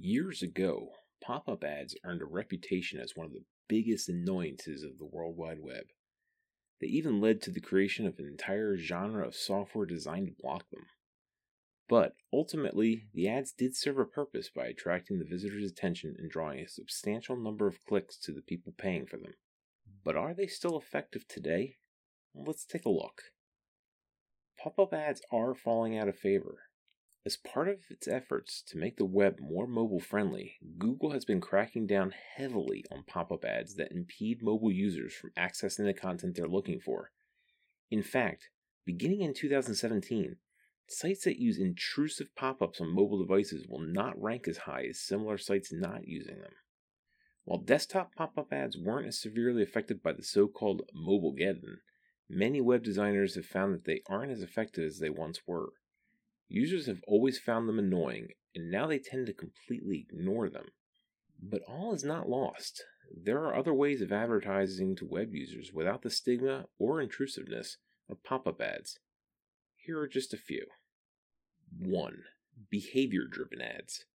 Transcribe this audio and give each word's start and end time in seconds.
Years 0.00 0.42
ago, 0.42 0.92
pop 1.20 1.48
up 1.48 1.64
ads 1.64 1.96
earned 2.04 2.22
a 2.22 2.26
reputation 2.26 3.00
as 3.00 3.16
one 3.16 3.26
of 3.26 3.32
the 3.32 3.44
biggest 3.68 4.08
annoyances 4.08 4.84
of 4.84 4.96
the 4.96 5.04
World 5.04 5.36
Wide 5.36 5.58
Web. 5.60 5.86
They 6.80 6.86
even 6.86 7.20
led 7.20 7.42
to 7.42 7.50
the 7.50 7.60
creation 7.60 8.06
of 8.06 8.16
an 8.20 8.26
entire 8.26 8.76
genre 8.76 9.26
of 9.26 9.34
software 9.34 9.86
designed 9.86 10.28
to 10.28 10.42
block 10.42 10.70
them. 10.70 10.86
But 11.88 12.14
ultimately, 12.32 13.08
the 13.12 13.28
ads 13.28 13.50
did 13.50 13.74
serve 13.74 13.98
a 13.98 14.04
purpose 14.04 14.48
by 14.54 14.66
attracting 14.66 15.18
the 15.18 15.24
visitor's 15.24 15.68
attention 15.68 16.14
and 16.16 16.30
drawing 16.30 16.60
a 16.60 16.68
substantial 16.68 17.36
number 17.36 17.66
of 17.66 17.84
clicks 17.84 18.16
to 18.18 18.32
the 18.32 18.42
people 18.42 18.74
paying 18.78 19.04
for 19.04 19.16
them. 19.16 19.34
But 20.04 20.14
are 20.14 20.32
they 20.32 20.46
still 20.46 20.78
effective 20.78 21.26
today? 21.26 21.76
let's 22.34 22.64
take 22.64 22.84
a 22.84 22.90
look. 22.90 23.22
Pop 24.62 24.78
up 24.78 24.94
ads 24.94 25.22
are 25.32 25.56
falling 25.56 25.98
out 25.98 26.06
of 26.06 26.16
favor, 26.16 26.68
as 27.28 27.36
part 27.36 27.68
of 27.68 27.80
its 27.90 28.08
efforts 28.08 28.62
to 28.62 28.78
make 28.78 28.96
the 28.96 29.04
web 29.04 29.38
more 29.38 29.66
mobile 29.66 30.00
friendly, 30.00 30.54
Google 30.78 31.10
has 31.10 31.26
been 31.26 31.42
cracking 31.42 31.86
down 31.86 32.14
heavily 32.36 32.86
on 32.90 33.04
pop 33.06 33.30
up 33.30 33.44
ads 33.44 33.74
that 33.74 33.92
impede 33.92 34.42
mobile 34.42 34.72
users 34.72 35.12
from 35.12 35.32
accessing 35.36 35.84
the 35.84 35.92
content 35.92 36.34
they're 36.34 36.48
looking 36.48 36.80
for. 36.80 37.10
In 37.90 38.02
fact, 38.02 38.48
beginning 38.86 39.20
in 39.20 39.34
2017, 39.34 40.36
sites 40.86 41.24
that 41.24 41.38
use 41.38 41.58
intrusive 41.58 42.34
pop 42.34 42.62
ups 42.62 42.80
on 42.80 42.94
mobile 42.94 43.18
devices 43.18 43.66
will 43.68 43.82
not 43.82 44.18
rank 44.18 44.48
as 44.48 44.56
high 44.56 44.86
as 44.88 44.98
similar 44.98 45.36
sites 45.36 45.70
not 45.70 46.08
using 46.08 46.38
them. 46.38 46.52
While 47.44 47.60
desktop 47.60 48.14
pop 48.14 48.38
up 48.38 48.54
ads 48.54 48.78
weren't 48.78 49.06
as 49.06 49.20
severely 49.20 49.62
affected 49.62 50.02
by 50.02 50.14
the 50.14 50.22
so 50.22 50.48
called 50.48 50.88
Mobilegeddon, 50.96 51.80
many 52.26 52.62
web 52.62 52.82
designers 52.82 53.34
have 53.34 53.44
found 53.44 53.74
that 53.74 53.84
they 53.84 54.00
aren't 54.08 54.32
as 54.32 54.40
effective 54.40 54.84
as 54.84 54.98
they 54.98 55.10
once 55.10 55.42
were. 55.46 55.74
Users 56.48 56.86
have 56.86 57.02
always 57.06 57.38
found 57.38 57.68
them 57.68 57.78
annoying, 57.78 58.28
and 58.54 58.70
now 58.70 58.86
they 58.86 58.98
tend 58.98 59.26
to 59.26 59.32
completely 59.34 60.06
ignore 60.08 60.48
them. 60.48 60.68
But 61.40 61.62
all 61.68 61.94
is 61.94 62.04
not 62.04 62.28
lost. 62.28 62.82
There 63.14 63.44
are 63.44 63.54
other 63.54 63.74
ways 63.74 64.00
of 64.00 64.12
advertising 64.12 64.96
to 64.96 65.06
web 65.06 65.34
users 65.34 65.72
without 65.72 66.02
the 66.02 66.10
stigma 66.10 66.66
or 66.78 67.00
intrusiveness 67.00 67.76
of 68.08 68.22
pop 68.24 68.46
up 68.46 68.60
ads. 68.60 68.98
Here 69.76 69.98
are 70.00 70.08
just 70.08 70.34
a 70.34 70.38
few. 70.38 70.66
1. 71.78 72.24
Behavior 72.70 73.26
driven 73.30 73.60
ads. 73.60 74.06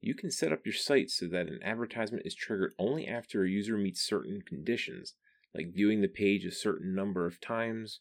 You 0.00 0.14
can 0.14 0.30
set 0.30 0.52
up 0.52 0.64
your 0.64 0.74
site 0.74 1.10
so 1.10 1.26
that 1.26 1.48
an 1.48 1.60
advertisement 1.62 2.26
is 2.26 2.34
triggered 2.34 2.74
only 2.78 3.06
after 3.06 3.44
a 3.44 3.50
user 3.50 3.76
meets 3.76 4.06
certain 4.06 4.42
conditions, 4.42 5.14
like 5.54 5.74
viewing 5.74 6.00
the 6.00 6.08
page 6.08 6.44
a 6.44 6.50
certain 6.50 6.94
number 6.94 7.26
of 7.26 7.40
times, 7.40 8.00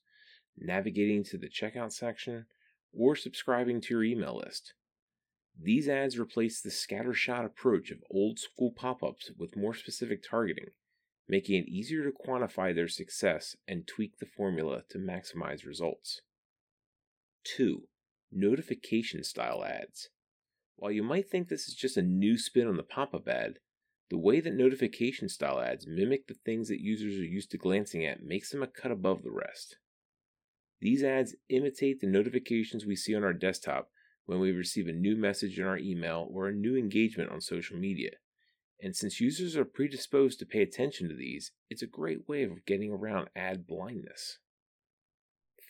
navigating 0.57 1.23
to 1.25 1.37
the 1.37 1.49
checkout 1.49 1.91
section, 1.91 2.45
or 2.97 3.15
subscribing 3.15 3.81
to 3.81 3.93
your 3.93 4.03
email 4.03 4.37
list. 4.37 4.73
These 5.61 5.87
ads 5.87 6.19
replace 6.19 6.61
the 6.61 6.69
scattershot 6.69 7.45
approach 7.45 7.91
of 7.91 8.03
old 8.09 8.39
school 8.39 8.71
pop 8.71 9.01
ups 9.03 9.31
with 9.37 9.55
more 9.55 9.73
specific 9.73 10.21
targeting, 10.21 10.71
making 11.27 11.55
it 11.55 11.69
easier 11.69 12.03
to 12.03 12.11
quantify 12.11 12.75
their 12.75 12.87
success 12.87 13.55
and 13.67 13.87
tweak 13.87 14.19
the 14.19 14.25
formula 14.25 14.83
to 14.89 14.97
maximize 14.97 15.65
results. 15.65 16.21
2. 17.55 17.87
Notification 18.31 19.23
style 19.23 19.63
ads. 19.63 20.09
While 20.75 20.91
you 20.91 21.03
might 21.03 21.29
think 21.29 21.47
this 21.47 21.67
is 21.67 21.73
just 21.73 21.95
a 21.95 22.01
new 22.01 22.37
spin 22.37 22.67
on 22.67 22.75
the 22.75 22.83
pop 22.83 23.13
up 23.13 23.27
ad, 23.27 23.59
the 24.09 24.17
way 24.17 24.39
that 24.41 24.53
notification 24.53 25.29
style 25.29 25.59
ads 25.59 25.87
mimic 25.87 26.27
the 26.27 26.33
things 26.33 26.67
that 26.67 26.81
users 26.81 27.17
are 27.17 27.25
used 27.25 27.49
to 27.51 27.57
glancing 27.57 28.05
at 28.05 28.23
makes 28.23 28.51
them 28.51 28.61
a 28.61 28.67
cut 28.67 28.91
above 28.91 29.23
the 29.23 29.31
rest. 29.31 29.77
These 30.81 31.03
ads 31.03 31.35
imitate 31.49 32.01
the 32.01 32.07
notifications 32.07 32.85
we 32.85 32.95
see 32.95 33.15
on 33.15 33.23
our 33.23 33.33
desktop 33.33 33.89
when 34.25 34.39
we 34.39 34.51
receive 34.51 34.87
a 34.87 34.93
new 34.93 35.15
message 35.15 35.59
in 35.59 35.65
our 35.65 35.77
email 35.77 36.27
or 36.31 36.47
a 36.47 36.53
new 36.53 36.75
engagement 36.75 37.31
on 37.31 37.41
social 37.41 37.77
media. 37.77 38.11
And 38.81 38.95
since 38.95 39.21
users 39.21 39.55
are 39.55 39.65
predisposed 39.65 40.39
to 40.39 40.45
pay 40.45 40.61
attention 40.61 41.07
to 41.09 41.15
these, 41.15 41.51
it's 41.69 41.81
a 41.81 41.87
great 41.87 42.27
way 42.27 42.43
of 42.43 42.65
getting 42.65 42.91
around 42.91 43.29
ad 43.35 43.65
blindness. 43.65 44.39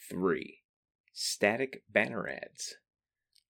3. 0.09 0.61
Static 1.13 1.83
banner 1.89 2.27
ads. 2.27 2.75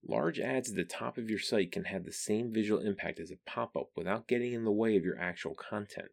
Large 0.07 0.39
ads 0.39 0.71
at 0.71 0.77
the 0.77 0.85
top 0.85 1.17
of 1.17 1.31
your 1.31 1.39
site 1.39 1.73
can 1.73 1.85
have 1.85 2.05
the 2.05 2.13
same 2.13 2.53
visual 2.53 2.81
impact 2.81 3.21
as 3.21 3.31
a 3.31 3.39
pop 3.47 3.77
up 3.77 3.91
without 3.97 4.29
getting 4.29 4.53
in 4.53 4.65
the 4.65 4.73
way 4.73 4.97
of 4.97 5.05
your 5.05 5.19
actual 5.19 5.55
content. 5.55 6.09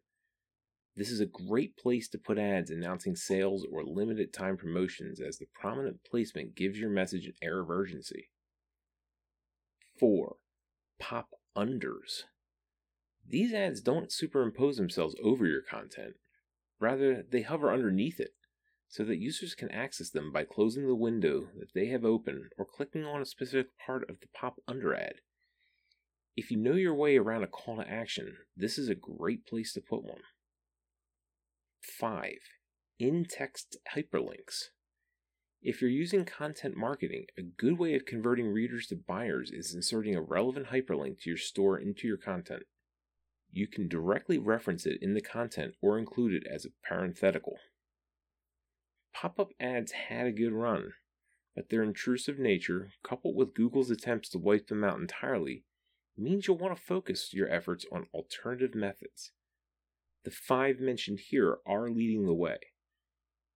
This 0.94 1.10
is 1.10 1.20
a 1.20 1.26
great 1.26 1.76
place 1.76 2.08
to 2.10 2.18
put 2.18 2.38
ads 2.38 2.70
announcing 2.70 3.16
sales 3.16 3.66
or 3.70 3.82
limited 3.82 4.32
time 4.32 4.56
promotions 4.56 5.20
as 5.20 5.38
the 5.38 5.46
prominent 5.54 6.00
placement 6.04 6.54
gives 6.54 6.78
your 6.78 6.90
message 6.90 7.26
an 7.26 7.34
air 7.40 7.60
of 7.60 7.70
urgency. 7.70 8.28
4. 9.98 10.36
Pop 10.98 11.30
unders. 11.56 12.24
These 13.26 13.54
ads 13.54 13.80
don't 13.80 14.12
superimpose 14.12 14.76
themselves 14.76 15.16
over 15.22 15.46
your 15.46 15.62
content, 15.62 16.14
rather, 16.78 17.22
they 17.22 17.42
hover 17.42 17.72
underneath 17.72 18.20
it 18.20 18.34
so 18.88 19.04
that 19.04 19.18
users 19.18 19.54
can 19.54 19.70
access 19.70 20.10
them 20.10 20.30
by 20.30 20.44
closing 20.44 20.86
the 20.86 20.94
window 20.94 21.48
that 21.58 21.72
they 21.74 21.86
have 21.86 22.04
open 22.04 22.50
or 22.58 22.66
clicking 22.66 23.04
on 23.04 23.22
a 23.22 23.26
specific 23.26 23.68
part 23.78 24.08
of 24.10 24.20
the 24.20 24.26
pop 24.34 24.56
under 24.68 24.94
ad. 24.94 25.14
If 26.36 26.50
you 26.50 26.58
know 26.58 26.74
your 26.74 26.94
way 26.94 27.16
around 27.16 27.42
a 27.42 27.46
call 27.46 27.76
to 27.76 27.88
action, 27.88 28.36
this 28.54 28.76
is 28.76 28.90
a 28.90 28.94
great 28.94 29.46
place 29.46 29.72
to 29.72 29.80
put 29.80 30.04
one. 30.04 30.20
5. 31.82 32.34
In 33.00 33.24
text 33.24 33.76
hyperlinks. 33.96 34.68
If 35.60 35.80
you're 35.80 35.90
using 35.90 36.24
content 36.24 36.76
marketing, 36.76 37.26
a 37.36 37.42
good 37.42 37.76
way 37.76 37.96
of 37.96 38.06
converting 38.06 38.52
readers 38.52 38.86
to 38.88 38.96
buyers 38.96 39.50
is 39.50 39.74
inserting 39.74 40.14
a 40.14 40.22
relevant 40.22 40.68
hyperlink 40.68 41.18
to 41.20 41.30
your 41.30 41.36
store 41.36 41.76
into 41.76 42.06
your 42.06 42.18
content. 42.18 42.62
You 43.50 43.66
can 43.66 43.88
directly 43.88 44.38
reference 44.38 44.86
it 44.86 44.98
in 45.02 45.14
the 45.14 45.20
content 45.20 45.74
or 45.82 45.98
include 45.98 46.34
it 46.34 46.46
as 46.48 46.64
a 46.64 46.70
parenthetical. 46.88 47.56
Pop 49.12 49.40
up 49.40 49.50
ads 49.58 49.90
had 49.92 50.26
a 50.26 50.32
good 50.32 50.52
run, 50.52 50.92
but 51.56 51.68
their 51.68 51.82
intrusive 51.82 52.38
nature, 52.38 52.92
coupled 53.02 53.34
with 53.34 53.54
Google's 53.54 53.90
attempts 53.90 54.28
to 54.30 54.38
wipe 54.38 54.68
them 54.68 54.84
out 54.84 55.00
entirely, 55.00 55.64
means 56.16 56.46
you'll 56.46 56.58
want 56.58 56.76
to 56.76 56.82
focus 56.82 57.34
your 57.34 57.50
efforts 57.50 57.84
on 57.90 58.06
alternative 58.14 58.76
methods. 58.76 59.32
The 60.24 60.30
five 60.30 60.78
mentioned 60.80 61.20
here 61.28 61.58
are 61.66 61.90
leading 61.90 62.26
the 62.26 62.34
way. 62.34 62.58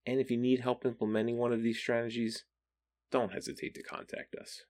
And 0.04 0.20
if 0.20 0.30
you 0.30 0.36
need 0.36 0.60
help 0.60 0.84
implementing 0.84 1.36
one 1.36 1.52
of 1.52 1.62
these 1.62 1.78
strategies, 1.78 2.44
don't 3.10 3.32
hesitate 3.32 3.74
to 3.74 3.82
contact 3.82 4.34
us. 4.34 4.62